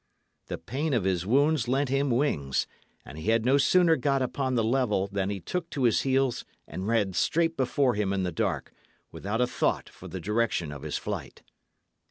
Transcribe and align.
The 0.47 0.57
pain 0.57 0.95
of 0.95 1.03
his 1.03 1.27
wounds 1.27 1.67
lent 1.67 1.89
him 1.89 2.09
wings; 2.09 2.65
and 3.05 3.19
he 3.19 3.29
had 3.29 3.45
no 3.45 3.59
sooner 3.59 3.95
got 3.95 4.23
upon 4.23 4.55
the 4.55 4.63
level 4.63 5.05
than 5.05 5.29
he 5.29 5.39
took 5.39 5.69
to 5.69 5.83
his 5.83 6.01
heels 6.01 6.43
and 6.67 6.87
ran 6.87 7.13
straight 7.13 7.55
before 7.55 7.93
him 7.93 8.11
in 8.11 8.23
the 8.23 8.31
dark, 8.31 8.73
without 9.11 9.41
a 9.41 9.45
thought 9.45 9.89
for 9.89 10.07
the 10.07 10.19
direction 10.19 10.71
of 10.71 10.81
his 10.81 10.97
flight. 10.97 11.43